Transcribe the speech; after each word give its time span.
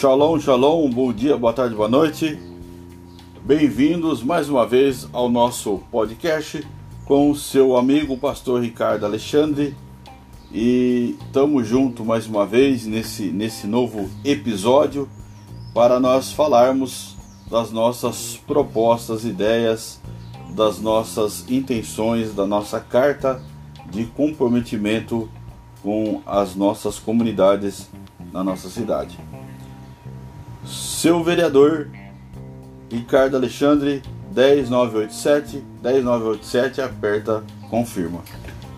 Shalom, 0.00 0.40
shalom, 0.40 0.88
bom 0.88 1.12
dia, 1.12 1.36
boa 1.36 1.52
tarde, 1.52 1.74
boa 1.74 1.86
noite. 1.86 2.40
Bem-vindos 3.44 4.22
mais 4.22 4.48
uma 4.48 4.66
vez 4.66 5.06
ao 5.12 5.28
nosso 5.28 5.82
podcast 5.90 6.66
com 7.04 7.34
seu 7.34 7.76
amigo 7.76 8.16
pastor 8.16 8.62
Ricardo 8.62 9.04
Alexandre. 9.04 9.76
E 10.50 11.18
estamos 11.20 11.68
juntos 11.68 12.06
mais 12.06 12.26
uma 12.26 12.46
vez 12.46 12.86
nesse, 12.86 13.24
nesse 13.24 13.66
novo 13.66 14.08
episódio 14.24 15.06
para 15.74 16.00
nós 16.00 16.32
falarmos 16.32 17.14
das 17.50 17.70
nossas 17.70 18.38
propostas, 18.46 19.26
ideias, 19.26 20.00
das 20.56 20.80
nossas 20.80 21.44
intenções, 21.46 22.32
da 22.34 22.46
nossa 22.46 22.80
carta 22.80 23.42
de 23.90 24.06
comprometimento 24.06 25.28
com 25.82 26.22
as 26.24 26.56
nossas 26.56 26.98
comunidades 26.98 27.90
na 28.32 28.42
nossa 28.42 28.70
cidade. 28.70 29.18
Seu 30.64 31.22
vereador 31.22 31.88
Ricardo 32.90 33.36
Alexandre 33.36 34.02
10987 34.32 35.64
10987 35.82 36.80
aperta 36.80 37.44
confirma. 37.68 38.22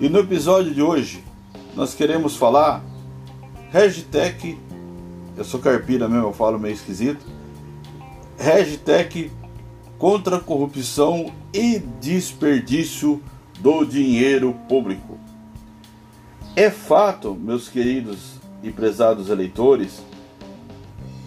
E 0.00 0.08
no 0.08 0.18
episódio 0.18 0.72
de 0.72 0.82
hoje 0.82 1.24
nós 1.74 1.94
queremos 1.94 2.36
falar 2.36 2.84
hashtag 3.70 4.58
eu 5.36 5.44
sou 5.44 5.60
carpira 5.60 6.08
mesmo, 6.08 6.28
eu 6.28 6.32
falo 6.32 6.58
meio 6.58 6.74
esquisito. 6.74 7.24
Hashtag 8.38 9.30
contra 9.98 10.36
a 10.36 10.40
corrupção 10.40 11.32
e 11.54 11.78
desperdício 11.78 13.22
do 13.60 13.84
dinheiro 13.84 14.54
público. 14.68 15.18
É 16.54 16.70
fato, 16.70 17.34
meus 17.34 17.68
queridos 17.68 18.34
e 18.62 18.70
prezados 18.70 19.30
eleitores 19.30 20.02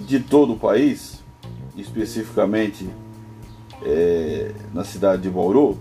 de 0.06 0.20
todo 0.20 0.54
o 0.54 0.58
país, 0.58 1.24
especificamente 1.76 2.90
é, 3.84 4.52
na 4.74 4.84
cidade 4.84 5.24
de 5.24 5.30
Bauru, 5.30 5.78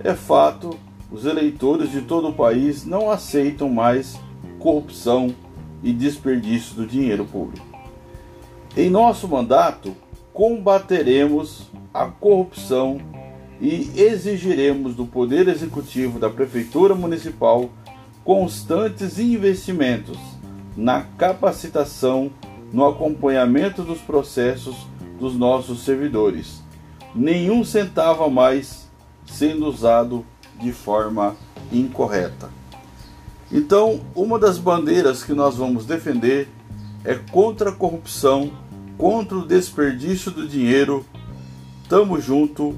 é 0.00 0.14
fato, 0.14 0.76
os 1.10 1.24
eleitores 1.24 1.90
de 1.90 2.02
todo 2.02 2.28
o 2.28 2.32
país 2.32 2.84
não 2.84 3.10
aceitam 3.10 3.68
mais 3.68 4.18
corrupção 4.58 5.34
e 5.82 5.92
desperdício 5.92 6.74
do 6.74 6.86
dinheiro 6.86 7.24
público. 7.24 7.66
Em 8.76 8.88
nosso 8.88 9.28
mandato, 9.28 9.94
combateremos 10.32 11.70
a 11.92 12.06
corrupção 12.06 12.98
e 13.60 13.92
exigiremos 13.96 14.94
do 14.94 15.06
Poder 15.06 15.46
Executivo 15.46 16.18
da 16.18 16.30
Prefeitura 16.30 16.94
Municipal 16.94 17.70
constantes 18.24 19.18
investimentos 19.18 20.18
na 20.76 21.02
capacitação, 21.02 22.30
no 22.72 22.86
acompanhamento 22.86 23.82
dos 23.82 24.00
processos 24.00 24.86
dos 25.18 25.36
nossos 25.36 25.84
servidores. 25.84 26.62
Nenhum 27.14 27.64
centavo 27.64 28.24
a 28.24 28.30
mais 28.30 28.88
sendo 29.26 29.66
usado 29.66 30.24
de 30.60 30.72
forma 30.72 31.36
incorreta. 31.70 32.48
Então, 33.50 34.00
uma 34.14 34.38
das 34.38 34.58
bandeiras 34.58 35.22
que 35.22 35.34
nós 35.34 35.56
vamos 35.56 35.84
defender 35.84 36.48
é 37.04 37.14
contra 37.14 37.70
a 37.70 37.74
corrupção, 37.74 38.50
contra 38.96 39.36
o 39.36 39.46
desperdício 39.46 40.30
do 40.30 40.48
dinheiro. 40.48 41.04
Tamo 41.88 42.20
junto. 42.20 42.74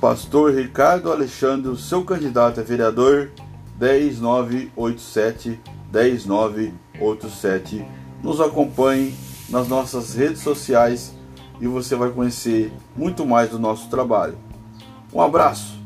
Pastor 0.00 0.54
Ricardo 0.54 1.10
Alexandre, 1.10 1.76
seu 1.78 2.04
candidato 2.04 2.60
a 2.60 2.62
vereador 2.62 3.30
10987 3.78 5.58
10987. 5.90 8.01
Nos 8.22 8.40
acompanhe 8.40 9.14
nas 9.48 9.68
nossas 9.68 10.14
redes 10.14 10.40
sociais 10.40 11.12
e 11.60 11.66
você 11.66 11.94
vai 11.96 12.10
conhecer 12.10 12.72
muito 12.96 13.26
mais 13.26 13.50
do 13.50 13.58
nosso 13.58 13.88
trabalho. 13.88 14.38
Um 15.12 15.20
abraço. 15.20 15.81